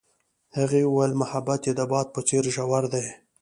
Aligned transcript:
هغې 0.57 0.81
وویل 0.85 1.13
محبت 1.21 1.61
یې 1.67 1.73
د 1.75 1.81
باد 1.91 2.07
په 2.15 2.21
څېر 2.27 2.43
ژور 2.55 2.83
دی. 2.93 3.05